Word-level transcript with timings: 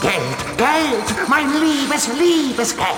Geld, 0.00 0.58
Geld, 0.58 1.28
mein 1.28 1.46
liebes, 1.60 2.08
liebes 2.18 2.76
Geld. 2.76 2.88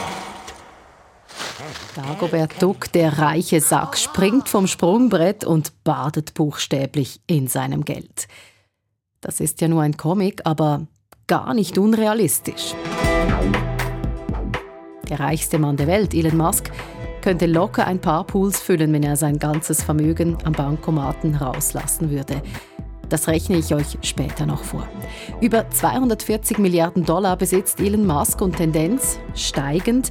Dagobert 1.95 2.61
Duck, 2.61 2.93
der 2.93 3.19
reiche 3.19 3.61
Sack, 3.61 3.97
springt 3.97 4.49
vom 4.49 4.67
Sprungbrett 4.67 5.45
und 5.45 5.85
badet 5.85 6.35
buchstäblich 6.35 7.21
in 7.27 7.49
seinem 7.49 7.85
Geld. 7.85 8.29
Das 9.21 9.41
ist 9.41 9.61
ja 9.61 9.69
nur 9.69 9.83
ein 9.83 9.97
Comic, 9.97 10.43
aber 10.45 10.87
gar 11.27 11.55
nicht 11.55 11.79
unrealistisch. 11.79 12.75
Der 15.09 15.21
reichste 15.21 15.59
Mann 15.59 15.77
der 15.77 15.87
Welt, 15.87 16.15
Elon 16.15 16.37
Musk, 16.37 16.71
könnte 17.23 17.47
locker 17.47 17.87
ein 17.87 18.01
paar 18.01 18.25
Pools 18.25 18.61
füllen, 18.61 18.93
wenn 18.93 19.03
er 19.03 19.17
sein 19.17 19.39
ganzes 19.39 19.83
Vermögen 19.83 20.37
am 20.45 20.53
Bankomaten 20.53 21.35
rauslassen 21.35 22.11
würde. 22.11 22.43
Das 23.09 23.29
rechne 23.29 23.57
ich 23.57 23.75
euch 23.75 23.99
später 24.03 24.47
noch 24.47 24.65
vor. 24.65 24.87
Über 25.41 25.69
240 25.71 26.59
Milliarden 26.59 27.05
Dollar 27.05 27.37
besitzt 27.37 27.81
Elon 27.81 28.07
Musk 28.07 28.41
und 28.41 28.57
Tendenz 28.57 29.19
steigend. 29.35 30.11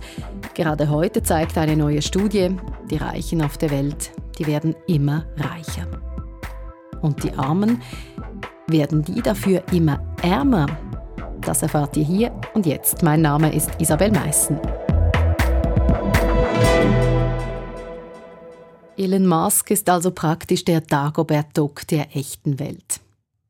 Gerade 0.53 0.89
heute 0.89 1.21
zeigt 1.23 1.57
eine 1.57 1.75
neue 1.75 2.01
Studie, 2.01 2.55
die 2.89 2.97
Reichen 2.97 3.41
auf 3.41 3.57
der 3.57 3.71
Welt, 3.71 4.11
die 4.37 4.47
werden 4.47 4.75
immer 4.87 5.25
reicher. 5.37 5.87
Und 7.01 7.23
die 7.23 7.33
Armen, 7.33 7.81
werden 8.67 9.03
die 9.03 9.21
dafür 9.21 9.63
immer 9.71 9.99
ärmer? 10.21 10.65
Das 11.41 11.61
erfahrt 11.61 11.95
ihr 11.97 12.03
hier 12.03 12.31
und 12.53 12.65
jetzt. 12.65 13.03
Mein 13.03 13.21
Name 13.21 13.53
ist 13.53 13.69
Isabel 13.79 14.11
Meissen. 14.11 14.59
Elon 18.97 19.27
Musk 19.27 19.71
ist 19.71 19.89
also 19.89 20.11
praktisch 20.11 20.63
der 20.63 20.79
Dagobert 20.79 21.57
Duck 21.57 21.85
der 21.87 22.15
echten 22.15 22.59
Welt. 22.59 23.01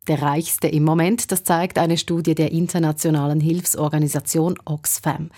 Der 0.07 0.21
reichste 0.21 0.67
im 0.67 0.83
Moment, 0.83 1.31
das 1.31 1.43
zeigt 1.43 1.77
eine 1.77 1.97
Studie 1.97 2.33
der 2.33 2.51
internationalen 2.51 3.39
Hilfsorganisation 3.39 4.57
Oxfam. 4.65 5.29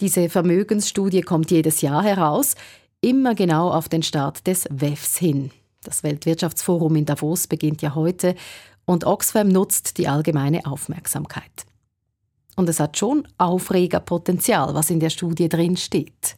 Diese 0.00 0.30
Vermögensstudie 0.30 1.20
kommt 1.20 1.50
jedes 1.50 1.82
Jahr 1.82 2.02
heraus, 2.02 2.54
immer 3.02 3.34
genau 3.34 3.70
auf 3.70 3.90
den 3.90 4.02
Start 4.02 4.46
des 4.46 4.66
WEFs 4.70 5.18
hin. 5.18 5.50
Das 5.82 6.02
Weltwirtschaftsforum 6.02 6.96
in 6.96 7.04
Davos 7.04 7.46
beginnt 7.46 7.82
ja 7.82 7.94
heute 7.94 8.34
und 8.86 9.04
Oxfam 9.04 9.48
nutzt 9.48 9.98
die 9.98 10.08
allgemeine 10.08 10.64
Aufmerksamkeit. 10.64 11.66
Und 12.56 12.70
es 12.70 12.80
hat 12.80 12.96
schon 12.96 13.28
Aufregerpotenzial, 13.36 14.74
was 14.74 14.88
in 14.88 15.00
der 15.00 15.10
Studie 15.10 15.50
drin 15.50 15.76
steht. 15.76 16.36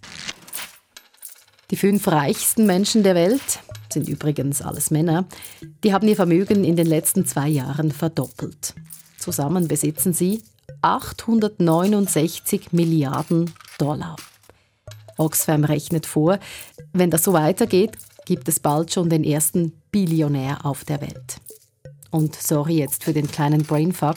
Die 1.71 1.77
fünf 1.77 2.09
reichsten 2.09 2.65
Menschen 2.65 3.03
der 3.03 3.15
Welt 3.15 3.61
sind 3.93 4.09
übrigens 4.09 4.63
alles 4.63 4.91
Männer. 4.91 5.27
Die 5.85 5.93
haben 5.93 6.09
ihr 6.09 6.17
Vermögen 6.17 6.65
in 6.65 6.77
den 6.77 6.87
letzten 6.87 7.27
zwei 7.27 7.49
Jahren 7.49 7.93
verdoppelt. 7.93 8.75
Zusammen 9.19 9.69
besitzen 9.69 10.15
sie 10.15 10.43
869 10.81 12.73
Milliarden 12.73 13.53
Dollar. 13.79 14.17
Oxfam 15.19 15.65
rechnet 15.65 16.07
vor, 16.07 16.39
wenn 16.93 17.11
das 17.11 17.25
so 17.25 17.33
weitergeht, 17.33 17.99
gibt 18.25 18.49
es 18.49 18.61
bald 18.61 18.93
schon 18.93 19.11
den 19.11 19.25
ersten 19.25 19.73
Billionär 19.91 20.65
auf 20.65 20.85
der 20.85 21.01
Welt. 21.03 21.37
Und 22.11 22.35
sorry 22.35 22.79
jetzt 22.79 23.05
für 23.05 23.13
den 23.13 23.31
kleinen 23.31 23.65
Brainfuck, 23.65 24.17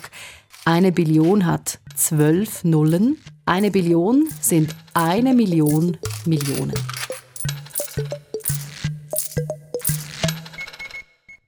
eine 0.64 0.92
Billion 0.92 1.46
hat 1.46 1.80
zwölf 1.96 2.64
Nullen. 2.64 3.18
Eine 3.46 3.72
Billion 3.72 4.30
sind 4.40 4.76
eine 4.94 5.34
Million 5.34 5.98
Millionen. 6.26 7.01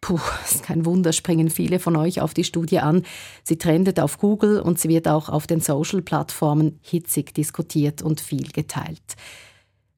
Puh, 0.04 0.20
ist 0.44 0.64
kein 0.64 0.86
Wunder, 0.86 1.14
springen 1.14 1.50
viele 1.50 1.80
von 1.80 1.96
euch 1.96 2.20
auf 2.20 2.34
die 2.34 2.44
Studie 2.44 2.80
an. 2.80 3.04
Sie 3.46 3.58
trendet 3.58 4.02
auf 4.02 4.18
Google 4.18 4.60
und 4.60 4.78
sie 4.78 4.90
wird 4.90 5.08
auch 5.08 5.30
auf 5.30 5.48
den 5.48 5.62
Social-Plattformen 5.62 6.78
hitzig 6.82 7.34
diskutiert 7.34 8.02
und 8.02 8.20
viel 8.20 8.52
geteilt. 8.52 9.16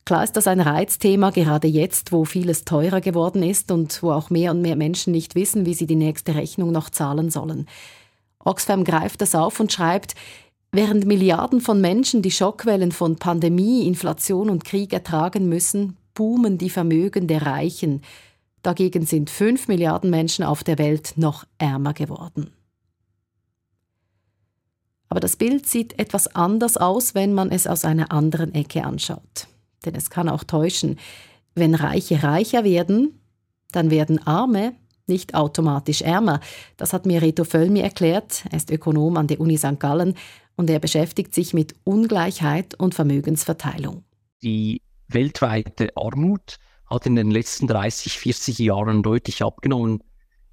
Klar 0.05 0.23
ist 0.23 0.33
das 0.37 0.45
ein 0.45 0.59
Reizthema, 0.59 1.31
gerade 1.31 1.67
jetzt, 1.67 2.11
wo 2.11 2.23
vieles 2.23 2.65
teurer 2.65 3.01
geworden 3.01 3.41
ist 3.41 3.71
und 3.71 4.03
wo 4.03 4.11
auch 4.11 4.29
mehr 4.29 4.51
und 4.51 4.61
mehr 4.61 4.75
Menschen 4.75 5.11
nicht 5.11 5.33
wissen, 5.33 5.65
wie 5.65 5.73
sie 5.73 5.87
die 5.87 5.95
nächste 5.95 6.35
Rechnung 6.35 6.71
noch 6.71 6.91
zahlen 6.91 7.31
sollen. 7.31 7.65
Oxfam 8.37 8.83
greift 8.83 9.21
das 9.21 9.33
auf 9.33 9.59
und 9.59 9.73
schreibt, 9.73 10.13
während 10.71 11.07
Milliarden 11.07 11.61
von 11.61 11.81
Menschen 11.81 12.21
die 12.21 12.29
Schockwellen 12.29 12.91
von 12.91 13.15
Pandemie, 13.15 13.87
Inflation 13.87 14.51
und 14.51 14.65
Krieg 14.65 14.93
ertragen 14.93 15.49
müssen, 15.49 15.97
boomen 16.13 16.59
die 16.59 16.69
Vermögen 16.69 17.25
der 17.25 17.41
Reichen. 17.41 18.03
Dagegen 18.65 19.05
sind 19.05 19.29
fünf 19.29 19.67
Milliarden 19.67 20.09
Menschen 20.09 20.43
auf 20.43 20.63
der 20.63 20.79
Welt 20.79 21.13
noch 21.17 21.45
ärmer 21.59 21.93
geworden. 21.93 22.51
Aber 25.07 25.19
das 25.19 25.35
Bild 25.35 25.67
sieht 25.67 25.99
etwas 25.99 26.35
anders 26.35 26.75
aus, 26.75 27.13
wenn 27.13 27.35
man 27.35 27.51
es 27.51 27.67
aus 27.67 27.85
einer 27.85 28.11
anderen 28.11 28.55
Ecke 28.55 28.83
anschaut. 28.83 29.47
Denn 29.85 29.93
es 29.93 30.09
kann 30.09 30.27
auch 30.27 30.43
täuschen. 30.43 30.97
Wenn 31.53 31.75
Reiche 31.75 32.23
reicher 32.23 32.63
werden, 32.63 33.19
dann 33.71 33.91
werden 33.91 34.25
Arme 34.25 34.73
nicht 35.05 35.35
automatisch 35.35 36.01
ärmer. 36.01 36.39
Das 36.75 36.91
hat 36.91 37.05
mir 37.05 37.21
Reto 37.21 37.43
Völlmi 37.43 37.81
erklärt. 37.81 38.45
Er 38.49 38.57
ist 38.57 38.71
Ökonom 38.71 39.17
an 39.17 39.27
der 39.27 39.39
Uni 39.39 39.59
St. 39.59 39.79
Gallen 39.79 40.15
und 40.55 40.71
er 40.71 40.79
beschäftigt 40.79 41.35
sich 41.35 41.53
mit 41.53 41.75
Ungleichheit 41.83 42.73
und 42.73 42.95
Vermögensverteilung. 42.95 44.03
Die 44.41 44.81
weltweite 45.07 45.95
Armut 45.95 46.57
hat 46.87 47.05
in 47.05 47.15
den 47.15 47.31
letzten 47.31 47.67
30, 47.67 48.17
40 48.17 48.59
Jahren 48.59 49.03
deutlich 49.03 49.43
abgenommen. 49.43 50.03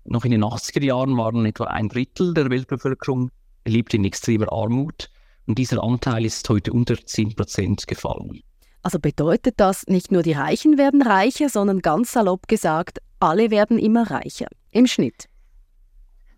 Noch 0.05 0.25
in 0.25 0.33
den 0.33 0.45
80er 0.45 0.83
Jahren 0.83 1.17
waren 1.17 1.45
etwa 1.47 1.65
ein 1.65 1.89
Drittel 1.89 2.35
der 2.35 2.51
Weltbevölkerung 2.51 3.31
lebt 3.65 3.95
in 3.95 4.05
extremer 4.05 4.53
Armut 4.53 5.11
und 5.47 5.59
dieser 5.59 5.83
Anteil 5.83 6.25
ist 6.25 6.49
heute 6.49 6.73
unter 6.73 6.97
10 6.97 7.35
Prozent 7.35 7.87
gefallen. 7.87 8.41
Also 8.83 8.99
bedeutet 8.99 9.55
das, 9.59 9.87
nicht 9.87 10.11
nur 10.11 10.23
die 10.23 10.33
Reichen 10.33 10.77
werden 10.79 11.03
reicher, 11.03 11.49
sondern 11.49 11.81
ganz 11.81 12.13
salopp 12.13 12.49
gesagt, 12.49 12.99
alle 13.21 13.51
werden 13.51 13.79
immer 13.79 14.11
reicher 14.11 14.49
im 14.71 14.87
Schnitt. 14.87 15.29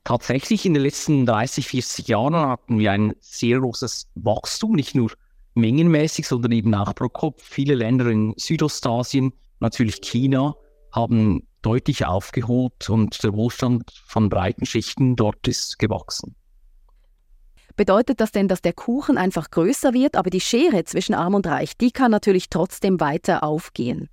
Tatsächlich 0.05 0.67
in 0.67 0.75
den 0.75 0.83
letzten 0.83 1.25
30, 1.25 1.67
40 1.67 2.09
Jahren 2.09 2.35
hatten 2.35 2.79
wir 2.79 2.93
ein 2.93 3.15
sehr 3.21 3.61
großes 3.61 4.09
Wachstum, 4.17 4.73
nicht 4.73 4.95
nur 4.95 5.11
mengenmäßig, 5.55 6.29
sondern 6.29 6.53
eben 6.53 6.75
auch 6.75 6.95
pro 6.95 7.09
Kopf. 7.09 7.43
Viele 7.43 7.75
Länder 7.75 8.07
in 8.09 8.35
Südostasien 8.37 9.33
natürlich 9.61 10.01
China, 10.01 10.55
haben 10.93 11.47
deutlich 11.63 12.07
aufgeholt 12.07 12.89
und 12.89 13.23
der 13.23 13.33
Wohlstand 13.33 13.91
von 14.07 14.29
breiten 14.29 14.67
Schichten 14.67 15.17
dort 15.17 15.49
ist 15.49 15.79
gewachsen. 15.79 16.37
Bedeutet 17.77 18.21
das 18.21 18.31
denn, 18.31 18.47
dass 18.47 18.63
der 18.63 18.73
Kuchen 18.73 19.19
einfach 19.19 19.51
größer 19.51 19.93
wird, 19.93 20.17
aber 20.17 20.31
die 20.31 20.41
Schere 20.41 20.85
zwischen 20.85 21.15
Arm 21.15 21.35
und 21.35 21.47
Reich, 21.47 21.77
die 21.77 21.91
kann 21.91 22.13
natürlich 22.13 22.49
trotzdem 22.49 23.01
weiter 23.01 23.43
aufgehen? 23.43 24.09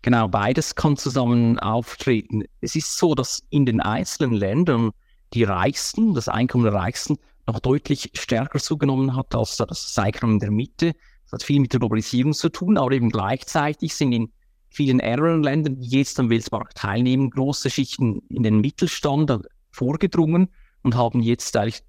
Genau, 0.00 0.28
beides 0.28 0.74
kann 0.74 0.96
zusammen 0.96 1.58
auftreten. 1.58 2.44
Es 2.60 2.76
ist 2.76 2.96
so, 2.96 3.14
dass 3.14 3.42
in 3.50 3.66
den 3.66 3.80
einzelnen 3.80 4.34
Ländern 4.34 4.92
die 5.34 5.44
Reichsten, 5.44 6.14
das 6.14 6.28
Einkommen 6.28 6.64
der 6.64 6.74
Reichsten, 6.74 7.18
noch 7.46 7.60
deutlich 7.60 8.10
stärker 8.14 8.58
zugenommen 8.58 9.16
hat 9.16 9.34
als 9.34 9.56
das 9.56 9.98
Einkommen 9.98 10.38
der 10.38 10.50
Mitte. 10.50 10.94
Das 11.26 11.32
hat 11.32 11.42
viel 11.42 11.60
mit 11.60 11.72
der 11.72 11.80
Globalisierung 11.80 12.32
zu 12.32 12.48
tun, 12.48 12.78
aber 12.78 12.92
eben 12.92 13.10
gleichzeitig 13.10 13.94
sind 13.94 14.12
in 14.12 14.32
vielen 14.68 15.00
ärmeren 15.00 15.42
Ländern, 15.42 15.80
die 15.80 15.88
jetzt 15.88 16.18
am 16.20 16.30
Weltmarkt 16.30 16.76
teilnehmen, 16.76 17.30
große 17.30 17.70
Schichten 17.70 18.22
in 18.28 18.42
den 18.42 18.60
Mittelstand 18.60 19.32
vorgedrungen 19.70 20.48
und 20.82 20.94
haben 20.94 21.20
jetzt 21.20 21.56
eigentlich 21.56 21.82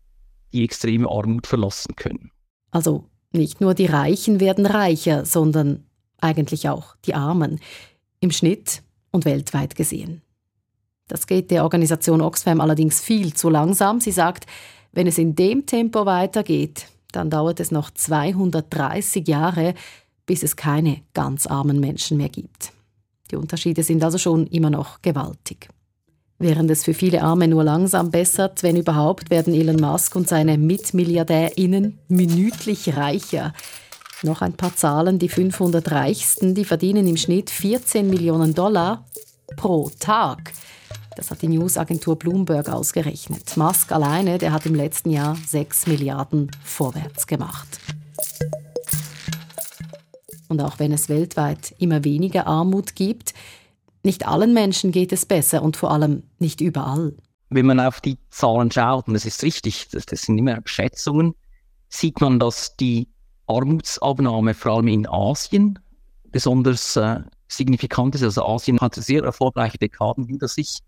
die 0.54 0.64
extreme 0.64 1.08
Armut 1.08 1.46
verlassen 1.46 1.96
können. 1.96 2.32
Also 2.72 3.10
nicht 3.32 3.62
nur 3.62 3.74
die 3.74 3.86
Reichen 3.86 4.40
werden 4.40 4.66
reicher, 4.66 5.26
sondern 5.26 5.86
eigentlich 6.20 6.70
auch 6.70 6.96
die 7.06 7.14
Armen. 7.14 7.60
Im 8.20 8.32
Schnitt 8.32 8.82
und 9.12 9.26
weltweit 9.26 9.76
gesehen. 9.76 10.22
Das 11.08 11.28
geht 11.28 11.52
der 11.52 11.64
Organisation 11.64 12.22
Oxfam 12.22 12.60
allerdings 12.60 13.00
viel 13.00 13.34
zu 13.34 13.50
langsam. 13.50 14.02
Sie 14.02 14.12
sagt, 14.12 14.46
wenn 14.92 15.08
es 15.08 15.18
in 15.18 15.36
dem 15.36 15.66
Tempo 15.66 16.06
weitergeht, 16.06 16.88
dann 17.12 17.30
dauert 17.30 17.60
es 17.60 17.72
noch 17.72 17.90
230 17.90 19.28
Jahre, 19.28 19.74
bis 20.26 20.44
es 20.44 20.56
keine 20.56 21.02
ganz 21.14 21.48
armen 21.48 21.80
Menschen 21.80 22.18
mehr 22.18 22.30
gibt. 22.30 22.72
Die 23.32 23.36
Unterschiede 23.36 23.84
sind 23.84 24.04
also 24.04 24.18
schon 24.18 24.48
immer 24.48 24.70
noch 24.70 25.02
gewaltig. 25.02 25.70
Während 26.40 26.70
es 26.70 26.84
für 26.84 26.94
viele 26.94 27.24
Arme 27.24 27.48
nur 27.48 27.64
langsam 27.64 28.12
bessert, 28.12 28.62
wenn 28.62 28.76
überhaupt, 28.76 29.32
werden 29.32 29.56
Elon 29.56 29.78
Musk 29.78 30.16
und 30.16 30.28
seine 30.28 30.58
MitmilliardärInnen 30.58 31.98
minütlich 32.10 32.96
reicher. 32.96 33.54
Noch 34.22 34.42
ein 34.42 34.54
paar 34.54 34.76
Zahlen. 34.76 35.18
Die 35.18 35.30
500 35.30 35.92
Reichsten, 35.92 36.54
die 36.54 36.66
verdienen 36.66 37.08
im 37.08 37.18
Schnitt 37.18 37.50
14 37.50 38.08
Millionen 38.08 38.54
Dollar 38.54 39.06
pro 39.56 39.90
Tag. 40.00 40.54
Das 41.18 41.32
hat 41.32 41.42
die 41.42 41.48
Newsagentur 41.48 42.16
Bloomberg 42.16 42.70
ausgerechnet. 42.70 43.58
Musk 43.58 43.92
alleine, 43.92 44.38
der 44.38 44.52
hat 44.52 44.68
im 44.68 44.76
letzten 44.76 45.10
Jahr 45.10 45.36
6 45.48 45.88
Milliarden 45.88 46.52
vorwärts 46.64 47.26
gemacht. 47.26 47.80
Und 50.48 50.62
auch 50.62 50.78
wenn 50.78 50.92
es 50.92 51.10
weltweit 51.10 51.74
immer 51.80 52.04
weniger 52.04 52.46
Armut 52.46 52.96
gibt, 52.96 53.34
nicht 54.04 54.28
allen 54.28 54.54
Menschen 54.54 54.92
geht 54.92 55.12
es 55.12 55.26
besser 55.26 55.64
und 55.64 55.76
vor 55.76 55.90
allem 55.90 56.22
nicht 56.38 56.62
überall. 56.62 57.16
wenn 57.50 57.66
man 57.66 57.80
auf 57.80 58.00
die 58.00 58.20
Zahlen 58.30 58.70
schaut, 58.70 59.08
und 59.08 59.16
das 59.16 59.26
ist 59.26 59.42
richtig, 59.42 59.88
das, 59.90 60.06
das 60.06 60.22
sind 60.22 60.38
immer 60.38 60.60
Schätzungen, 60.66 61.34
sieht 61.90 62.22
man, 62.22 62.38
dass 62.38 62.76
die 62.76 63.08
Armutsabnahme 63.48 64.54
vor 64.54 64.74
allem 64.74 64.88
in 64.88 65.08
Asien 65.08 65.80
besonders 66.32 66.96
äh, 66.96 67.22
signifikant 67.48 68.14
ist. 68.14 68.22
Also 68.22 68.46
Asien 68.46 68.80
hat 68.82 68.94
sehr 68.94 69.24
erfolgreiche 69.24 69.80
Dekaden 69.80 70.26
hinter 70.26 70.48
sich. 70.48 70.84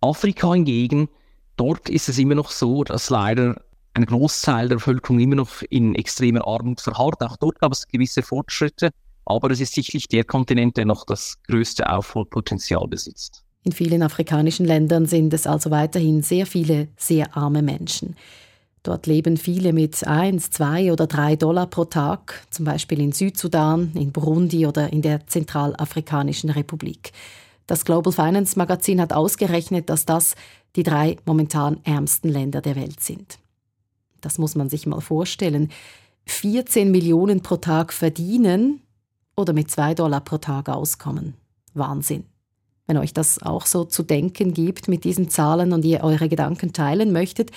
Afrika 0.00 0.54
hingegen, 0.54 1.08
dort 1.56 1.88
ist 1.88 2.08
es 2.08 2.18
immer 2.18 2.34
noch 2.34 2.50
so, 2.50 2.84
dass 2.84 3.10
leider 3.10 3.62
ein 3.94 4.06
Großteil 4.06 4.68
der 4.68 4.76
Bevölkerung 4.76 5.20
immer 5.20 5.36
noch 5.36 5.62
in 5.68 5.94
extremer 5.94 6.46
Armut 6.46 6.80
verharrt. 6.80 7.22
Auch 7.22 7.36
dort 7.36 7.58
gab 7.60 7.72
es 7.72 7.88
gewisse 7.88 8.22
Fortschritte, 8.22 8.90
aber 9.24 9.50
es 9.50 9.60
ist 9.60 9.74
sicherlich 9.74 10.08
der 10.08 10.24
Kontinent, 10.24 10.76
der 10.76 10.86
noch 10.86 11.04
das 11.04 11.36
größte 11.48 11.90
Aufholpotenzial 11.90 12.86
besitzt. 12.88 13.44
In 13.62 13.72
vielen 13.72 14.02
afrikanischen 14.02 14.64
Ländern 14.64 15.06
sind 15.06 15.34
es 15.34 15.46
also 15.46 15.70
weiterhin 15.70 16.22
sehr 16.22 16.46
viele 16.46 16.88
sehr 16.96 17.36
arme 17.36 17.62
Menschen. 17.62 18.16
Dort 18.82 19.06
leben 19.06 19.36
viele 19.36 19.74
mit 19.74 20.06
1, 20.06 20.50
2 20.52 20.92
oder 20.92 21.06
3 21.06 21.36
Dollar 21.36 21.66
pro 21.66 21.84
Tag, 21.84 22.46
zum 22.48 22.64
Beispiel 22.64 23.00
in 23.00 23.12
Südsudan, 23.12 23.92
in 23.94 24.12
Burundi 24.12 24.66
oder 24.66 24.90
in 24.90 25.02
der 25.02 25.26
Zentralafrikanischen 25.26 26.48
Republik. 26.48 27.12
Das 27.70 27.84
Global 27.84 28.12
Finance 28.12 28.58
Magazin 28.58 29.00
hat 29.00 29.12
ausgerechnet, 29.12 29.88
dass 29.90 30.04
das 30.04 30.34
die 30.74 30.82
drei 30.82 31.18
momentan 31.24 31.78
ärmsten 31.84 32.28
Länder 32.28 32.60
der 32.60 32.74
Welt 32.74 33.00
sind. 33.00 33.38
Das 34.20 34.38
muss 34.38 34.56
man 34.56 34.68
sich 34.68 34.88
mal 34.88 35.00
vorstellen. 35.00 35.70
14 36.26 36.90
Millionen 36.90 37.42
pro 37.42 37.58
Tag 37.58 37.92
verdienen 37.92 38.80
oder 39.36 39.52
mit 39.52 39.70
2 39.70 39.94
Dollar 39.94 40.20
pro 40.20 40.38
Tag 40.38 40.68
auskommen. 40.68 41.34
Wahnsinn. 41.72 42.24
Wenn 42.88 42.96
euch 42.96 43.14
das 43.14 43.40
auch 43.40 43.66
so 43.66 43.84
zu 43.84 44.02
denken 44.02 44.52
gibt 44.52 44.88
mit 44.88 45.04
diesen 45.04 45.30
Zahlen 45.30 45.72
und 45.72 45.84
ihr 45.84 46.02
eure 46.02 46.28
Gedanken 46.28 46.72
teilen 46.72 47.12
möchtet, 47.12 47.52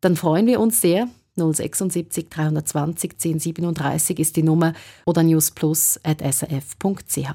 dann 0.00 0.14
freuen 0.14 0.46
wir 0.46 0.60
uns 0.60 0.80
sehr. 0.80 1.08
076 1.34 2.28
320 2.30 3.14
1037 3.14 4.20
ist 4.20 4.36
die 4.36 4.44
Nummer 4.44 4.74
oder 5.06 5.24
newsplus.srf.ch. 5.24 7.34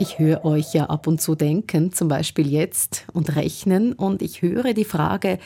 Ich 0.00 0.18
höre 0.18 0.46
euch 0.46 0.72
ja 0.72 0.86
ab 0.86 1.06
und 1.06 1.20
zu 1.20 1.34
denken, 1.34 1.92
zum 1.92 2.08
Beispiel 2.08 2.50
jetzt, 2.50 3.04
und 3.12 3.36
rechnen, 3.36 3.92
und 3.92 4.22
ich 4.22 4.40
höre 4.40 4.72
die 4.72 4.86
Frage, 4.86 5.38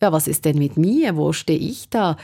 ja, 0.00 0.12
was 0.12 0.26
ist 0.28 0.46
denn 0.46 0.56
mit 0.56 0.78
mir? 0.78 1.14
Wo 1.14 1.34
stehe 1.34 1.58
ich 1.58 1.90
da? 1.90 2.16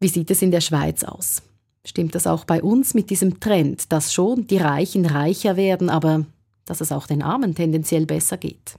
Wie 0.00 0.08
sieht 0.08 0.30
es 0.30 0.42
in 0.42 0.50
der 0.50 0.60
Schweiz 0.60 1.02
aus? 1.02 1.40
Stimmt 1.86 2.14
das 2.14 2.26
auch 2.26 2.44
bei 2.44 2.62
uns 2.62 2.92
mit 2.92 3.08
diesem 3.08 3.40
Trend, 3.40 3.90
dass 3.90 4.12
schon 4.12 4.46
die 4.46 4.58
Reichen 4.58 5.06
reicher 5.06 5.56
werden, 5.56 5.88
aber 5.88 6.26
dass 6.66 6.82
es 6.82 6.92
auch 6.92 7.06
den 7.06 7.22
Armen 7.22 7.54
tendenziell 7.54 8.04
besser 8.04 8.36
geht? 8.36 8.74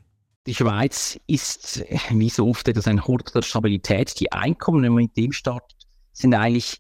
Die 0.45 0.53
Schweiz 0.53 1.19
ist, 1.25 1.83
wie 2.11 2.29
so 2.29 2.47
oft, 2.47 2.67
etwas 2.67 2.87
ein 2.87 3.07
Hort 3.07 3.33
der 3.33 3.41
Stabilität. 3.41 4.19
Die 4.19 4.31
Einkommen, 4.31 4.83
wenn 4.83 4.93
man 4.93 5.05
mit 5.05 5.17
dem 5.17 5.31
startet, 5.31 5.87
sind 6.13 6.35
eigentlich 6.35 6.79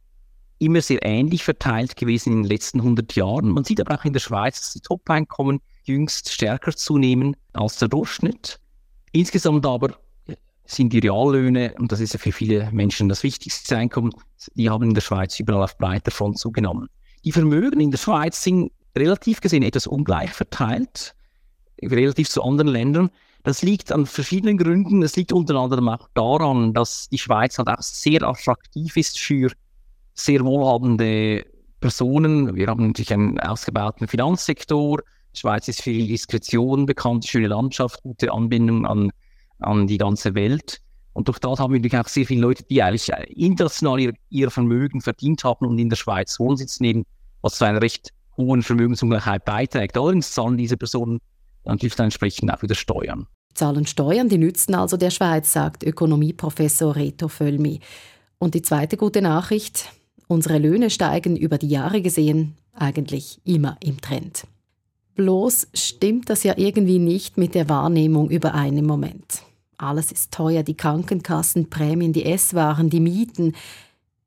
immer 0.59 0.81
sehr 0.81 1.03
ähnlich 1.03 1.43
verteilt 1.43 1.95
gewesen 1.95 2.31
in 2.31 2.43
den 2.43 2.49
letzten 2.49 2.79
100 2.79 3.15
Jahren. 3.15 3.49
Man 3.49 3.63
sieht 3.63 3.81
aber 3.81 3.99
auch 3.99 4.05
in 4.05 4.13
der 4.13 4.19
Schweiz, 4.19 4.59
dass 4.59 4.73
die 4.73 4.79
Top-Einkommen 4.79 5.59
jüngst 5.83 6.31
stärker 6.31 6.75
zunehmen 6.75 7.35
als 7.53 7.77
der 7.77 7.87
Durchschnitt. 7.87 8.59
Insgesamt 9.11 9.65
aber 9.65 9.95
sind 10.65 10.93
die 10.93 10.99
Reallöhne, 10.99 11.75
und 11.77 11.91
das 11.91 11.99
ist 11.99 12.13
ja 12.13 12.19
für 12.19 12.31
viele 12.31 12.71
Menschen 12.71 13.07
das 13.07 13.23
wichtigste 13.23 13.77
Einkommen, 13.77 14.11
die 14.55 14.69
haben 14.69 14.83
in 14.83 14.93
der 14.93 15.01
Schweiz 15.01 15.39
überall 15.39 15.63
auf 15.63 15.77
breiter 15.77 16.11
Front 16.11 16.39
zugenommen. 16.39 16.87
Die 17.23 17.31
Vermögen 17.31 17.79
in 17.79 17.91
der 17.91 17.97
Schweiz 17.97 18.41
sind 18.41 18.71
relativ 18.97 19.41
gesehen 19.41 19.63
etwas 19.63 19.87
ungleich 19.87 20.31
verteilt, 20.31 21.15
relativ 21.81 22.29
zu 22.29 22.41
anderen 22.43 22.69
Ländern. 22.69 23.09
Das 23.43 23.61
liegt 23.61 23.91
an 23.91 24.07
verschiedenen 24.07 24.57
Gründen. 24.57 25.03
Es 25.03 25.15
liegt 25.15 25.31
unter 25.31 25.55
anderem 25.55 25.89
auch 25.89 26.09
daran, 26.15 26.73
dass 26.73 27.09
die 27.09 27.19
Schweiz 27.19 27.59
halt 27.59 27.67
auch 27.67 27.81
sehr 27.81 28.23
attraktiv 28.23 28.97
ist 28.97 29.19
für 29.19 29.51
sehr 30.15 30.43
wohlhabende 30.43 31.45
Personen. 31.79 32.55
Wir 32.55 32.67
haben 32.67 32.87
natürlich 32.87 33.13
einen 33.13 33.39
ausgebauten 33.39 34.07
Finanzsektor. 34.07 35.01
Die 35.35 35.39
Schweiz 35.39 35.67
ist 35.67 35.85
ihre 35.85 36.07
Diskretion 36.07 36.85
bekannt, 36.85 37.25
schöne 37.25 37.47
Landschaft, 37.47 38.01
gute 38.01 38.31
Anbindung 38.31 38.85
an 38.85 39.11
an 39.59 39.87
die 39.87 39.97
ganze 39.97 40.35
Welt. 40.35 40.81
Und 41.13 41.27
durch 41.27 41.39
das 41.39 41.59
haben 41.59 41.73
wir 41.73 41.79
natürlich 41.79 41.97
auch 41.97 42.09
sehr 42.09 42.25
viele 42.25 42.41
Leute, 42.41 42.63
die 42.63 42.83
eigentlich 42.83 43.09
international 43.29 43.99
ihr, 43.99 44.13
ihr 44.29 44.51
Vermögen 44.51 45.01
verdient 45.01 45.43
haben 45.43 45.65
und 45.65 45.79
in 45.79 45.89
der 45.89 45.95
Schweiz 45.95 46.39
Wohnsitz 46.39 46.79
nehmen, 46.79 47.05
was 47.41 47.55
zu 47.55 47.65
einer 47.65 47.81
recht 47.81 48.09
hohen 48.37 48.63
Vermögensungleichheit 48.63 49.45
beiträgt. 49.45 49.97
Allerdings 49.97 50.31
zahlen 50.31 50.57
diese 50.57 50.75
Personen 50.75 51.19
natürlich 51.63 51.95
dann 51.95 52.05
entsprechend 52.05 52.51
auch 52.51 52.61
wieder 52.61 52.75
Steuern. 52.75 53.27
Zahlen 53.53 53.85
Steuern, 53.85 54.27
die 54.27 54.37
nützen 54.37 54.75
also 54.75 54.97
der 54.97 55.09
Schweiz, 55.09 55.53
sagt 55.53 55.83
Ökonomieprofessor 55.83 56.97
Reto 56.97 57.29
Völmi. 57.29 57.79
Und 58.37 58.53
die 58.53 58.61
zweite 58.61 58.97
gute 58.97 59.21
Nachricht, 59.21 59.93
unsere 60.27 60.57
Löhne 60.57 60.89
steigen 60.89 61.35
über 61.35 61.57
die 61.57 61.69
Jahre 61.69 62.01
gesehen 62.01 62.55
eigentlich 62.73 63.39
immer 63.45 63.77
im 63.79 64.01
Trend. 64.01 64.45
Bloß 65.15 65.67
stimmt 65.73 66.29
das 66.29 66.43
ja 66.43 66.55
irgendwie 66.57 66.99
nicht 66.99 67.37
mit 67.37 67.55
der 67.55 67.69
Wahrnehmung 67.69 68.29
überein 68.29 68.77
im 68.77 68.85
Moment. 68.85 69.43
Alles 69.77 70.11
ist 70.11 70.31
teuer, 70.31 70.63
die 70.63 70.75
Krankenkassen, 70.75 71.69
Prämien, 71.69 72.13
die 72.13 72.25
Esswaren, 72.25 72.89
die 72.89 72.99
Mieten. 72.99 73.55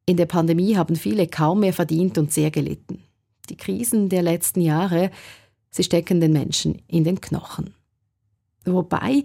In 0.06 0.16
der 0.16 0.26
Pandemie 0.26 0.76
haben 0.76 0.96
viele 0.96 1.26
kaum 1.26 1.60
mehr 1.60 1.72
verdient 1.72 2.16
und 2.16 2.32
sehr 2.32 2.50
gelitten. 2.50 3.02
Die 3.50 3.56
Krisen 3.56 4.08
der 4.08 4.22
letzten 4.22 4.60
Jahre, 4.60 5.10
sie 5.70 5.84
stecken 5.84 6.20
den 6.20 6.32
Menschen 6.32 6.82
in 6.86 7.04
den 7.04 7.20
Knochen. 7.20 7.74
Wobei, 8.64 9.24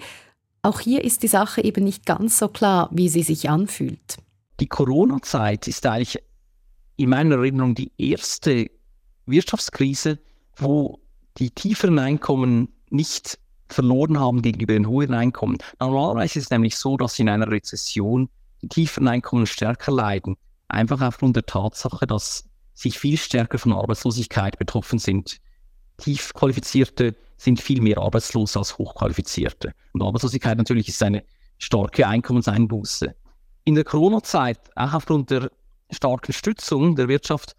auch 0.61 0.79
hier 0.79 1.03
ist 1.03 1.23
die 1.23 1.27
Sache 1.27 1.61
eben 1.61 1.83
nicht 1.83 2.05
ganz 2.05 2.39
so 2.39 2.47
klar, 2.47 2.89
wie 2.91 3.09
sie 3.09 3.23
sich 3.23 3.49
anfühlt. 3.49 4.17
Die 4.59 4.67
Corona-Zeit 4.67 5.67
ist 5.67 5.85
eigentlich 5.85 6.23
in 7.03 7.09
meiner 7.09 7.35
Erinnerung 7.35 7.75
die 7.75 7.91
erste 7.97 8.71
Wirtschaftskrise, 9.25 10.19
wo 10.55 10.99
die 11.37 11.51
tieferen 11.51 11.99
Einkommen 11.99 12.69
nicht 12.89 13.39
verloren 13.67 14.19
haben 14.19 14.41
gegenüber 14.41 14.73
den 14.73 14.87
hohen 14.87 15.13
Einkommen. 15.13 15.57
Normalerweise 15.79 16.39
ist 16.39 16.45
es 16.45 16.51
nämlich 16.51 16.77
so, 16.77 16.97
dass 16.97 17.19
in 17.19 17.29
einer 17.29 17.49
Rezession 17.49 18.29
die 18.61 18.69
tieferen 18.69 19.07
Einkommen 19.07 19.45
stärker 19.45 19.91
leiden, 19.91 20.37
einfach 20.67 21.01
aufgrund 21.01 21.35
der 21.35 21.45
Tatsache, 21.45 22.07
dass 22.07 22.45
sie 22.73 22.91
viel 22.91 23.17
stärker 23.17 23.57
von 23.57 23.73
Arbeitslosigkeit 23.73 24.57
betroffen 24.57 24.99
sind. 24.99 25.37
Tiefqualifizierte 25.97 27.15
sind 27.37 27.59
viel 27.59 27.81
mehr 27.81 27.97
arbeitslos 27.97 28.55
als 28.55 28.77
Hochqualifizierte. 28.77 29.73
Und 29.91 30.01
Arbeitslosigkeit 30.01 30.57
natürlich 30.57 30.87
ist 30.87 31.03
eine 31.03 31.23
starke 31.57 32.07
Einkommenseinbuße. 32.07 33.15
In 33.65 33.75
der 33.75 33.83
Corona-Zeit, 33.83 34.59
auch 34.75 34.93
aufgrund 34.93 35.29
der 35.29 35.49
starken 35.91 36.33
Stützung 36.33 36.95
der 36.95 37.07
Wirtschaft, 37.07 37.55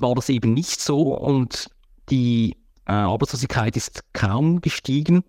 war 0.00 0.14
das 0.14 0.28
eben 0.28 0.52
nicht 0.52 0.80
so 0.80 1.16
und 1.16 1.70
die 2.10 2.56
äh, 2.86 2.92
Arbeitslosigkeit 2.92 3.76
ist 3.76 4.02
kaum 4.12 4.60
gestiegen 4.60 5.24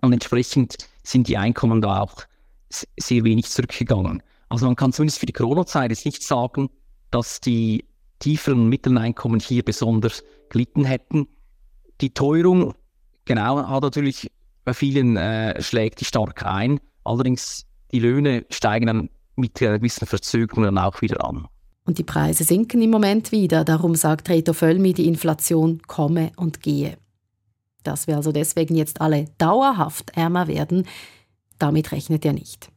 und 0.00 0.12
entsprechend 0.12 0.76
sind 1.02 1.28
die 1.28 1.36
Einkommen 1.36 1.80
da 1.80 2.02
auch 2.02 2.24
sehr 2.70 3.24
wenig 3.24 3.46
zurückgegangen. 3.46 4.22
Also 4.48 4.66
man 4.66 4.76
kann 4.76 4.92
zumindest 4.92 5.18
für 5.18 5.26
die 5.26 5.32
Corona-Zeit 5.32 5.90
jetzt 5.90 6.04
nicht 6.04 6.22
sagen, 6.22 6.68
dass 7.10 7.40
die 7.40 7.84
tieferen 8.18 8.68
Mitteleinkommen 8.68 9.40
hier 9.40 9.64
besonders 9.64 10.22
gelitten 10.50 10.84
hätten. 10.84 11.28
Die 12.00 12.10
Teuerung, 12.14 12.74
genau, 13.24 13.68
hat 13.68 13.82
natürlich 13.82 14.30
bei 14.64 14.74
vielen 14.74 15.16
äh, 15.16 15.60
schlägt 15.62 16.00
die 16.00 16.04
stark 16.04 16.44
ein. 16.44 16.80
Allerdings 17.04 17.66
die 17.92 18.00
Löhne 18.00 18.44
steigen 18.50 18.86
dann 18.86 19.10
mit 19.36 19.60
einer 19.62 19.78
gewissen 19.78 20.06
Verzögerung 20.06 20.64
dann 20.64 20.78
auch 20.78 21.00
wieder 21.02 21.24
an. 21.24 21.46
Und 21.84 21.98
die 21.98 22.04
Preise 22.04 22.42
sinken 22.42 22.82
im 22.82 22.90
Moment 22.90 23.30
wieder. 23.30 23.64
Darum 23.64 23.94
sagt 23.94 24.28
Reto 24.28 24.52
Völlmi, 24.52 24.92
die 24.92 25.06
Inflation 25.06 25.82
komme 25.86 26.32
und 26.36 26.60
gehe. 26.60 26.98
Dass 27.84 28.08
wir 28.08 28.16
also 28.16 28.32
deswegen 28.32 28.74
jetzt 28.74 29.00
alle 29.00 29.26
dauerhaft 29.38 30.10
ärmer 30.16 30.48
werden, 30.48 30.86
damit 31.58 31.92
rechnet 31.92 32.24
er 32.24 32.32
nicht. 32.32 32.70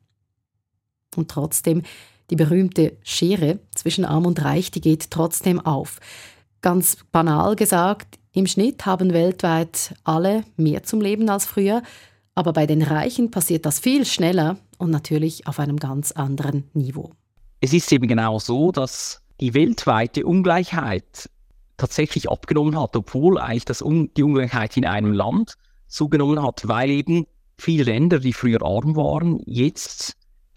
Und 1.16 1.32
trotzdem, 1.32 1.82
die 2.30 2.36
berühmte 2.36 2.98
Schere 3.02 3.60
zwischen 3.74 4.06
Arm 4.06 4.28
und 4.28 4.44
Reich, 4.44 4.70
die 4.70 4.82
geht 4.82 5.10
trotzdem 5.10 5.60
auf. 5.60 6.00
Ganz 6.62 6.98
banal 7.12 7.56
gesagt, 7.56 8.20
im 8.32 8.46
Schnitt 8.46 8.86
haben 8.86 9.12
weltweit 9.12 9.96
alle 10.04 10.44
mehr 10.56 10.84
zum 10.84 11.02
Leben 11.02 11.28
als 11.30 11.46
früher, 11.46 11.82
aber 12.36 12.54
bei 12.54 12.68
den 12.68 12.84
Reichen 12.84 13.32
passiert 13.32 13.66
das 13.66 13.80
viel 13.80 14.06
schneller 14.06 14.58
und 14.80 14.90
natürlich 14.90 15.46
auf 15.46 15.60
einem 15.60 15.78
ganz 15.78 16.12
anderen 16.12 16.64
Niveau 16.74 17.12
es 17.62 17.74
ist 17.74 17.92
eben 17.92 18.08
genau 18.08 18.40
so, 18.40 18.72
dass 18.72 19.22
die 19.40 19.54
weltweite 19.54 20.26
Ungleichheit 20.26 21.30
tatsächlich 21.78 22.30
abgenommen 22.30 22.80
hat, 22.80 22.96
obwohl 22.96 23.38
eigentlich 23.38 23.66
das, 23.66 23.84
die 24.18 24.24
Ungleichheit 24.24 24.76
in 24.78 24.86
einem 24.86 25.14
Land 25.14 25.56
zugenommen 25.88 26.42
hat, 26.42 26.68
weil 26.68 26.90
eben 26.90 27.26
viele 27.58 27.84
Länder, 27.84 28.20
die 28.20 28.34
früher 28.34 28.62
arm 28.62 28.96
waren, 28.96 29.42
jetzt 29.46 30.16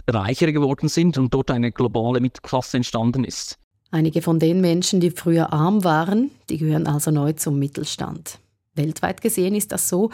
reicher 0.09 0.51
geworden 0.53 0.89
sind 0.89 1.17
und 1.17 1.33
dort 1.33 1.51
eine 1.51 1.71
globale 1.71 2.21
Mittelklasse 2.21 2.77
entstanden 2.77 3.25
ist. 3.25 3.59
Einige 3.91 4.23
von 4.23 4.39
den 4.39 4.61
Menschen, 4.61 5.01
die 5.01 5.11
früher 5.11 5.53
arm 5.53 5.85
waren, 5.85 6.31
die 6.49 6.59
gehören 6.59 6.87
also 6.87 7.11
neu 7.11 7.35
zum 7.35 7.59
Mittelstand. 7.59 8.39
Weltweit 8.75 9.21
gesehen 9.21 9.55
ist 9.55 9.71
das 9.71 9.89
so 9.89 10.11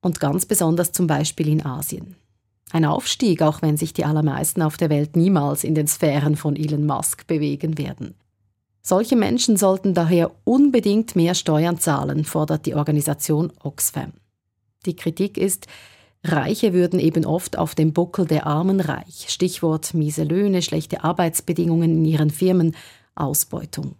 und 0.00 0.20
ganz 0.20 0.46
besonders 0.46 0.92
zum 0.92 1.06
Beispiel 1.06 1.48
in 1.48 1.64
Asien. 1.66 2.14
Ein 2.72 2.84
Aufstieg, 2.84 3.42
auch 3.42 3.62
wenn 3.62 3.76
sich 3.76 3.92
die 3.92 4.04
allermeisten 4.04 4.62
auf 4.62 4.76
der 4.76 4.90
Welt 4.90 5.16
niemals 5.16 5.64
in 5.64 5.74
den 5.74 5.86
Sphären 5.86 6.36
von 6.36 6.56
Elon 6.56 6.84
Musk 6.84 7.26
bewegen 7.26 7.78
werden. 7.78 8.14
Solche 8.82 9.16
Menschen 9.16 9.56
sollten 9.56 9.94
daher 9.94 10.32
unbedingt 10.44 11.16
mehr 11.16 11.34
Steuern 11.34 11.78
zahlen, 11.78 12.24
fordert 12.24 12.66
die 12.66 12.74
Organisation 12.74 13.52
Oxfam. 13.62 14.12
Die 14.84 14.94
Kritik 14.94 15.38
ist, 15.38 15.66
Reiche 16.22 16.72
würden 16.72 16.98
eben 16.98 17.24
oft 17.24 17.58
auf 17.58 17.74
dem 17.74 17.92
Buckel 17.92 18.26
der 18.26 18.46
Armen 18.46 18.80
reich. 18.80 19.26
Stichwort 19.28 19.94
miese 19.94 20.24
Löhne, 20.24 20.62
schlechte 20.62 21.04
Arbeitsbedingungen 21.04 21.98
in 21.98 22.04
ihren 22.04 22.30
Firmen, 22.30 22.74
Ausbeutung. 23.14 23.94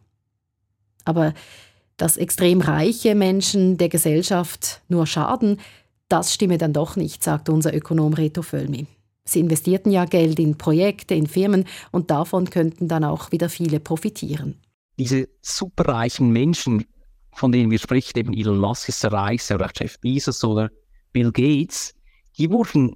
Aber 1.05 1.35
dass 1.97 2.17
extrem 2.17 2.61
reiche 2.61 3.15
Menschen 3.15 3.79
der 3.79 3.89
Gesellschaft 3.89 4.83
nur 4.89 5.07
schaden, 5.07 5.59
das 6.09 6.33
stimme 6.33 6.59
dann 6.59 6.73
doch 6.73 6.97
nicht, 6.97 7.23
sagt 7.23 7.49
unser 7.49 7.75
Ökonom 7.75 8.15
Reto 8.15 8.43
Völmi. 8.43 8.87
Sie 9.25 9.41
investierten 9.41 9.91
ja 9.91 10.05
Geld 10.05 10.39
in 10.39 10.57
Projekte, 10.57 11.15
in 11.15 11.27
Firmen 11.27 11.65
und 11.91 12.11
davon 12.11 12.49
könnten 12.49 12.87
dann 12.87 13.03
auch 13.05 13.33
wieder 13.33 13.49
viele 13.49 13.81
profitieren. 13.81 14.61
Diese 14.99 15.29
superreichen 15.43 16.31
Menschen, 16.31 16.87
von 17.33 17.51
denen 17.51 17.71
wir 17.71 17.79
sprechen, 17.79 18.19
eben 18.19 18.33
Elon 18.33 18.59
Musk 18.59 18.89
ist 18.89 19.03
der 19.03 19.13
Reichste 19.13 19.57
oder 19.57 19.71
Jeff 19.75 19.99
Bezos 20.01 20.45
oder 20.45 20.71
Bill 21.13 21.33
Gates, 21.33 21.93
die 22.39 22.51
wurden 22.51 22.95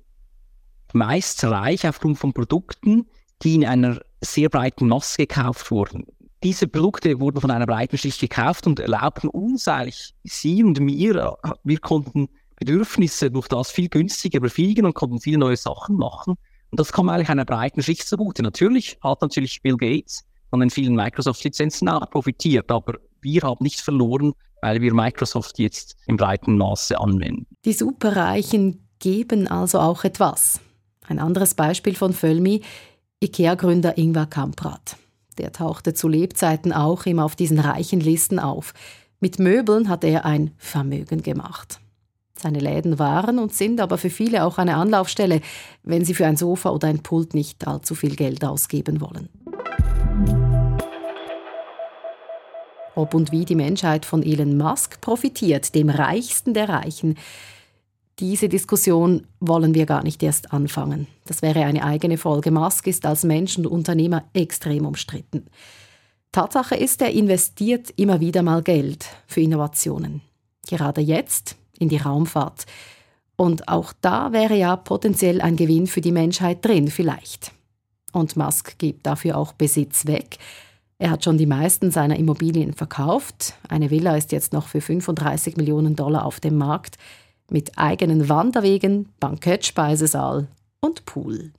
meist 0.93 1.43
reich 1.45 1.87
aufgrund 1.87 2.19
von 2.19 2.33
Produkten, 2.33 3.07
die 3.43 3.57
in 3.57 3.64
einer 3.64 4.00
sehr 4.21 4.49
breiten 4.49 4.88
Masse 4.88 5.19
gekauft 5.19 5.71
wurden. 5.71 6.07
Diese 6.43 6.69
Produkte 6.69 7.21
wurden 7.21 7.40
von 7.40 7.50
einer 7.50 7.67
breiten 7.67 7.99
Schicht 7.99 8.21
gekauft 8.21 8.67
und 8.67 8.81
erlaubten 8.81 9.29
uns 9.29 9.69
eigentlich, 9.69 10.14
Sie 10.25 10.62
und 10.64 10.81
mir, 10.81 11.37
wir 11.64 11.79
konnten 11.79 12.29
Bedürfnisse 12.61 13.31
durch 13.31 13.49
das 13.49 13.71
viel 13.71 13.88
günstiger 13.88 14.38
befriedigen 14.38 14.85
und 14.85 14.95
konnten 14.95 15.19
viele 15.19 15.38
neue 15.38 15.57
Sachen 15.57 15.97
machen. 15.97 16.35
Und 16.71 16.79
das 16.79 16.93
kam 16.93 17.09
eigentlich 17.09 17.31
einer 17.31 17.47
breiten 17.47 17.83
Schicht 17.83 18.07
zugute. 18.07 18.43
Natürlich 18.43 18.99
hat 19.02 19.23
natürlich 19.23 19.62
Bill 19.62 19.76
Gates 19.76 20.25
von 20.50 20.61
den 20.61 20.71
vielen 20.71 20.95
Microsoft-Lizenzen 20.95 21.88
auch 21.88 22.09
profitiert, 22.11 22.71
aber 22.71 22.99
wir 23.23 23.43
haben 23.43 23.64
nichts 23.64 23.81
verloren, 23.81 24.35
weil 24.61 24.81
wir 24.83 24.93
Microsoft 24.93 25.59
jetzt 25.59 25.97
im 26.07 26.17
breiten 26.17 26.59
Maße 26.59 27.00
anwenden. 27.00 27.47
Die 27.64 27.73
Superreichen 27.73 28.87
geben 28.99 29.49
also 29.49 29.81
auch 29.81 30.05
etwas. 30.05 30.61
Ein 31.07 31.19
anderes 31.19 31.55
Beispiel 31.55 31.95
von 31.95 32.12
Völmi, 32.12 32.61
IKEA-Gründer 33.23 33.97
Ingvar 33.97 34.26
Kamprad. 34.26 34.97
Der 35.38 35.52
tauchte 35.52 35.95
zu 35.95 36.09
Lebzeiten 36.09 36.73
auch 36.73 37.07
immer 37.07 37.25
auf 37.25 37.37
diesen 37.37 37.59
reichen 37.59 38.00
Listen 38.00 38.38
auf. 38.38 38.75
Mit 39.19 39.38
Möbeln 39.38 39.88
hat 39.88 40.05
er 40.05 40.26
ein 40.26 40.52
Vermögen 40.59 41.23
gemacht. 41.23 41.80
Seine 42.42 42.59
Läden 42.59 42.99
waren 42.99 43.38
und 43.38 43.52
sind 43.52 43.82
aber 43.82 43.99
für 43.99 44.09
viele 44.09 44.44
auch 44.44 44.56
eine 44.56 44.76
Anlaufstelle, 44.76 45.42
wenn 45.82 46.06
sie 46.06 46.14
für 46.14 46.26
ein 46.26 46.38
Sofa 46.38 46.70
oder 46.70 46.88
ein 46.88 47.02
Pult 47.02 47.35
nicht 47.35 47.66
allzu 47.68 47.94
viel 47.94 48.16
Geld 48.16 48.42
ausgeben 48.47 49.02
wollen. 49.02 49.28
Ob 52.94 53.12
und 53.12 53.30
wie 53.30 53.44
die 53.44 53.54
Menschheit 53.54 54.06
von 54.06 54.23
Elon 54.23 54.56
Musk 54.56 55.02
profitiert, 55.02 55.75
dem 55.75 55.90
reichsten 55.90 56.54
der 56.54 56.70
Reichen, 56.70 57.16
diese 58.18 58.49
Diskussion 58.49 59.26
wollen 59.40 59.75
wir 59.75 59.85
gar 59.85 60.02
nicht 60.02 60.23
erst 60.23 60.52
anfangen. 60.52 61.09
Das 61.26 61.42
wäre 61.42 61.64
eine 61.64 61.85
eigene 61.85 62.16
Folge. 62.16 62.50
Musk 62.50 62.87
ist 62.87 63.04
als 63.04 63.23
Mensch 63.23 63.59
und 63.59 63.66
Unternehmer 63.66 64.25
extrem 64.32 64.87
umstritten. 64.87 65.47
Tatsache 66.32 66.76
ist, 66.76 67.02
er 67.02 67.11
investiert 67.11 67.90
immer 67.97 68.20
wieder 68.20 68.42
mal 68.42 68.62
Geld 68.62 69.06
für 69.26 69.40
Innovationen. 69.42 70.23
Gerade 70.66 71.00
jetzt 71.00 71.56
in 71.81 71.89
die 71.89 71.97
Raumfahrt. 71.97 72.67
Und 73.37 73.69
auch 73.69 73.93
da 74.01 74.33
wäre 74.33 74.55
ja 74.55 74.77
potenziell 74.77 75.41
ein 75.41 75.57
Gewinn 75.57 75.89
für 75.89 76.01
die 76.01 76.13
Menschheit 76.13 76.65
drin, 76.65 76.89
vielleicht. 76.89 77.53
Und 78.13 78.37
Musk 78.37 78.79
gibt 78.79 79.07
dafür 79.07 79.37
auch 79.37 79.53
Besitz 79.53 80.07
weg. 80.07 80.39
Er 80.99 81.11
hat 81.11 81.25
schon 81.25 81.39
die 81.39 81.47
meisten 81.47 81.91
seiner 81.91 82.17
Immobilien 82.17 82.75
verkauft. 82.75 83.55
Eine 83.69 83.91
Villa 83.91 84.17
ist 84.17 84.33
jetzt 84.33 84.53
noch 84.53 84.69
für 84.69 84.83
35 84.83 85.57
Millionen 85.57 85.97
Dollar 85.97 86.27
auf 86.27 86.41
dem 86.41 86.59
Markt 86.59 86.99
mit 87.51 87.79
eigenen 87.79 88.29
Wanderwegen, 88.29 89.09
Bankettspeisesaal 89.19 90.49
und 90.81 91.07
Pool. 91.07 91.53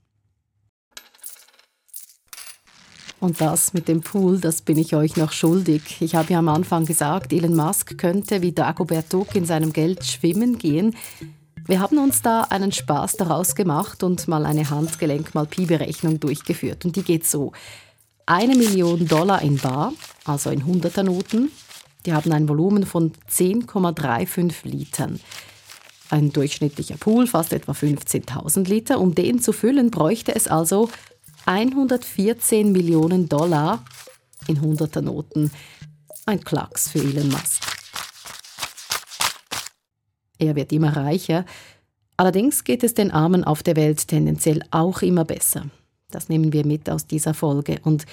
Und 3.21 3.39
das 3.39 3.73
mit 3.73 3.87
dem 3.87 4.01
Pool, 4.01 4.39
das 4.39 4.63
bin 4.63 4.79
ich 4.79 4.95
euch 4.95 5.15
noch 5.15 5.31
schuldig. 5.31 5.97
Ich 5.99 6.15
habe 6.15 6.33
ja 6.33 6.39
am 6.39 6.49
Anfang 6.49 6.85
gesagt, 6.85 7.31
Elon 7.31 7.55
Musk 7.55 7.95
könnte 7.99 8.41
wie 8.41 8.51
Dagobert 8.51 9.13
Duck 9.13 9.35
in 9.35 9.45
seinem 9.45 9.73
Geld 9.73 10.03
schwimmen 10.03 10.57
gehen. 10.57 10.95
Wir 11.67 11.79
haben 11.79 11.99
uns 11.99 12.23
da 12.23 12.41
einen 12.41 12.71
Spaß 12.71 13.17
daraus 13.17 13.53
gemacht 13.53 14.01
und 14.01 14.27
mal 14.27 14.43
eine 14.43 14.67
Handgelenk-mal-Pi-Berechnung 14.67 16.19
durchgeführt. 16.19 16.83
Und 16.83 16.95
die 16.95 17.03
geht 17.03 17.27
so. 17.27 17.51
Eine 18.25 18.55
Million 18.55 19.07
Dollar 19.07 19.43
in 19.43 19.57
Bar, 19.57 19.93
also 20.25 20.49
in 20.49 20.65
hunderter 20.65 21.03
Noten, 21.03 21.51
die 22.07 22.13
haben 22.13 22.31
ein 22.31 22.49
Volumen 22.49 22.87
von 22.87 23.11
10,35 23.29 24.53
Litern. 24.63 25.19
Ein 26.09 26.33
durchschnittlicher 26.33 26.97
Pool 26.97 27.27
fasst 27.27 27.53
etwa 27.53 27.73
15.000 27.73 28.67
Liter. 28.67 28.99
Um 28.99 29.13
den 29.13 29.39
zu 29.39 29.53
füllen, 29.53 29.91
bräuchte 29.91 30.33
es 30.33 30.47
also 30.47 30.89
114 31.45 32.71
Millionen 32.71 33.27
Dollar 33.27 33.83
in 34.47 34.59
100er 34.59 35.01
Noten. 35.01 35.51
Ein 36.25 36.41
Klacks 36.43 36.89
für 36.89 36.99
Elon 36.99 37.29
Musk. 37.29 37.63
Er 40.37 40.55
wird 40.55 40.71
immer 40.71 40.95
reicher. 40.95 41.45
Allerdings 42.17 42.63
geht 42.63 42.83
es 42.83 42.93
den 42.93 43.11
Armen 43.11 43.43
auf 43.43 43.63
der 43.63 43.75
Welt 43.75 44.07
tendenziell 44.07 44.61
auch 44.71 45.01
immer 45.01 45.25
besser. 45.25 45.65
Das 46.11 46.29
nehmen 46.29 46.53
wir 46.53 46.65
mit 46.65 46.89
aus 46.89 47.07
dieser 47.07 47.33
Folge. 47.33 47.79
Und 47.83 48.05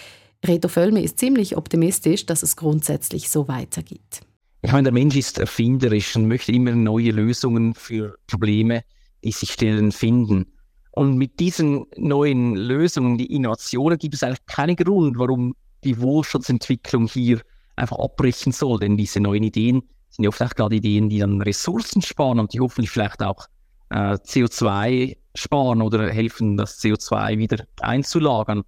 Reto 0.44 0.68
Völme 0.68 1.02
ist 1.02 1.18
ziemlich 1.18 1.56
optimistisch, 1.56 2.24
dass 2.26 2.42
es 2.42 2.56
grundsätzlich 2.56 3.28
so 3.28 3.48
weitergeht. 3.48 4.20
Ich 4.62 4.72
meine, 4.72 4.84
der 4.84 4.92
Mensch 4.92 5.16
ist 5.16 5.38
erfinderisch 5.38 6.16
und 6.16 6.26
möchte 6.28 6.52
immer 6.52 6.72
neue 6.72 7.10
Lösungen 7.10 7.74
für 7.74 8.16
Probleme, 8.26 8.82
die 9.22 9.32
sich 9.32 9.52
stellen, 9.52 9.92
finden. 9.92 10.46
Und 10.92 11.16
mit 11.16 11.38
diesen 11.38 11.86
neuen 11.96 12.56
Lösungen, 12.56 13.18
die 13.18 13.34
Innovationen, 13.34 13.98
gibt 13.98 14.14
es 14.14 14.22
eigentlich 14.22 14.46
keinen 14.46 14.76
Grund, 14.76 15.18
warum 15.18 15.54
die 15.84 16.00
Wohlstandsentwicklung 16.00 17.06
hier 17.06 17.40
einfach 17.76 17.98
abbrechen 17.98 18.52
soll. 18.52 18.80
Denn 18.80 18.96
diese 18.96 19.20
neuen 19.20 19.42
Ideen 19.42 19.82
sind 20.10 20.24
ja 20.24 20.28
oft 20.28 20.42
auch 20.42 20.54
gerade 20.54 20.76
Ideen, 20.76 21.08
die 21.08 21.18
dann 21.18 21.40
Ressourcen 21.42 22.02
sparen 22.02 22.40
und 22.40 22.52
die 22.52 22.60
hoffentlich 22.60 22.90
vielleicht 22.90 23.22
auch 23.22 23.46
äh, 23.90 24.14
CO2 24.14 25.16
sparen 25.34 25.82
oder 25.82 26.10
helfen, 26.10 26.56
das 26.56 26.80
CO2 26.80 27.38
wieder 27.38 27.64
einzulagern. 27.80 28.62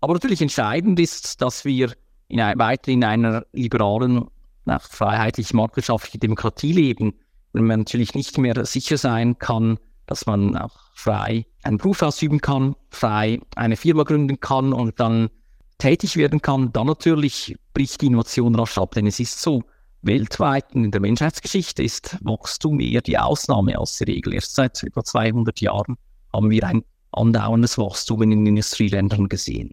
Aber 0.00 0.14
natürlich 0.14 0.42
entscheidend 0.42 0.98
ist, 1.00 1.42
dass 1.42 1.64
wir 1.64 1.92
in, 2.28 2.38
weiter 2.38 2.90
in 2.90 3.04
einer 3.04 3.44
liberalen 3.52 4.26
nach 4.64 4.82
freiheitlich-marktwirtschaftlicher 4.82 6.18
Demokratie 6.18 6.72
leben, 6.72 7.14
wenn 7.52 7.66
man 7.66 7.80
natürlich 7.80 8.14
nicht 8.14 8.38
mehr 8.38 8.64
sicher 8.64 8.96
sein 8.96 9.38
kann, 9.38 9.78
dass 10.06 10.26
man 10.26 10.56
auch 10.56 10.76
frei 10.94 11.46
einen 11.62 11.78
Beruf 11.78 12.02
ausüben 12.02 12.40
kann, 12.40 12.74
frei 12.90 13.40
eine 13.56 13.76
Firma 13.76 14.02
gründen 14.02 14.40
kann 14.40 14.72
und 14.72 15.00
dann 15.00 15.30
tätig 15.78 16.16
werden 16.16 16.40
kann, 16.40 16.72
dann 16.72 16.86
natürlich 16.86 17.56
bricht 17.72 18.00
die 18.00 18.06
Innovation 18.06 18.54
rasch 18.54 18.78
ab. 18.78 18.94
Denn 18.94 19.06
es 19.06 19.20
ist 19.20 19.40
so, 19.40 19.62
weltweit 20.02 20.72
in 20.72 20.90
der 20.90 21.00
Menschheitsgeschichte 21.00 21.82
ist 21.82 22.18
Wachstum 22.22 22.80
eher 22.80 23.00
die 23.00 23.18
Ausnahme 23.18 23.78
als 23.78 23.98
die 23.98 24.04
Regel. 24.04 24.34
Erst 24.34 24.54
seit 24.54 24.82
über 24.82 25.02
200 25.02 25.60
Jahren 25.60 25.96
haben 26.32 26.50
wir 26.50 26.64
ein 26.64 26.84
andauerndes 27.12 27.78
Wachstum 27.78 28.22
in 28.22 28.30
den 28.30 28.46
Industrieländern 28.46 29.28
gesehen. 29.28 29.70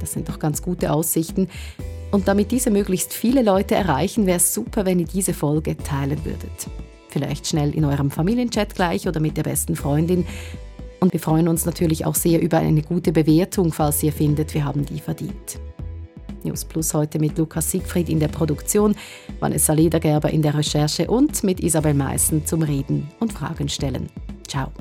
Das 0.00 0.12
sind 0.12 0.28
doch 0.28 0.38
ganz 0.38 0.62
gute 0.62 0.92
Aussichten. 0.92 1.48
Und 2.10 2.28
damit 2.28 2.52
diese 2.52 2.70
möglichst 2.70 3.12
viele 3.12 3.42
Leute 3.42 3.74
erreichen, 3.74 4.26
wäre 4.26 4.36
es 4.36 4.54
super, 4.54 4.84
wenn 4.84 5.00
ihr 5.00 5.06
diese 5.06 5.34
Folge 5.34 5.76
teilen 5.76 6.24
würdet. 6.24 6.68
Vielleicht 7.14 7.46
schnell 7.46 7.72
in 7.76 7.84
eurem 7.84 8.10
Familienchat 8.10 8.74
gleich 8.74 9.06
oder 9.06 9.20
mit 9.20 9.36
der 9.36 9.44
besten 9.44 9.76
Freundin. 9.76 10.26
Und 10.98 11.12
wir 11.12 11.20
freuen 11.20 11.46
uns 11.46 11.64
natürlich 11.64 12.04
auch 12.06 12.16
sehr 12.16 12.42
über 12.42 12.58
eine 12.58 12.82
gute 12.82 13.12
Bewertung, 13.12 13.72
falls 13.72 14.02
ihr 14.02 14.12
findet, 14.12 14.52
wir 14.52 14.64
haben 14.64 14.84
die 14.84 14.98
verdient. 14.98 15.60
News 16.42 16.64
Plus 16.64 16.92
heute 16.92 17.20
mit 17.20 17.38
Lukas 17.38 17.70
Siegfried 17.70 18.08
in 18.08 18.18
der 18.18 18.26
Produktion, 18.26 18.96
Vanessa 19.38 19.72
Ledergerber 19.74 20.30
in 20.30 20.42
der 20.42 20.54
Recherche 20.54 21.06
und 21.06 21.44
mit 21.44 21.60
Isabel 21.60 21.94
Meissen 21.94 22.44
zum 22.46 22.62
Reden 22.62 23.08
und 23.20 23.32
Fragen 23.32 23.68
stellen. 23.68 24.08
Ciao. 24.48 24.72